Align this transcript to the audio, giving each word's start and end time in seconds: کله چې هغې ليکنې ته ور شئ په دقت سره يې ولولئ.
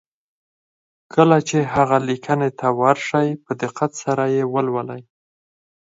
کله 1.13 1.37
چې 1.49 1.57
هغې 1.73 1.99
ليکنې 2.09 2.49
ته 2.59 2.67
ور 2.79 2.97
شئ 3.07 3.29
په 3.43 3.51
دقت 3.63 3.91
سره 4.03 4.23
يې 4.35 4.43
ولولئ. 4.53 5.01